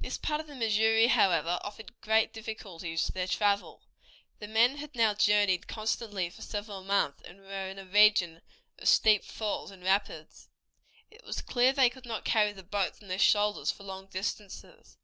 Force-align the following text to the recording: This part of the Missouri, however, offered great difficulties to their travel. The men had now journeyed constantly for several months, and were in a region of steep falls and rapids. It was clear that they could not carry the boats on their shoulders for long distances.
This 0.00 0.16
part 0.16 0.40
of 0.40 0.46
the 0.46 0.54
Missouri, 0.54 1.08
however, 1.08 1.60
offered 1.62 2.00
great 2.00 2.32
difficulties 2.32 3.04
to 3.04 3.12
their 3.12 3.26
travel. 3.28 3.82
The 4.38 4.48
men 4.48 4.78
had 4.78 4.94
now 4.94 5.12
journeyed 5.12 5.68
constantly 5.68 6.30
for 6.30 6.40
several 6.40 6.82
months, 6.82 7.20
and 7.26 7.40
were 7.40 7.68
in 7.68 7.78
a 7.78 7.84
region 7.84 8.40
of 8.78 8.88
steep 8.88 9.22
falls 9.22 9.70
and 9.70 9.82
rapids. 9.84 10.48
It 11.10 11.24
was 11.24 11.42
clear 11.42 11.74
that 11.74 11.82
they 11.82 11.90
could 11.90 12.06
not 12.06 12.24
carry 12.24 12.52
the 12.54 12.62
boats 12.62 13.02
on 13.02 13.08
their 13.08 13.18
shoulders 13.18 13.70
for 13.70 13.84
long 13.84 14.06
distances. 14.06 14.96